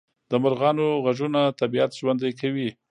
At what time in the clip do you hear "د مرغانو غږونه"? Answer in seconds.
0.29-1.41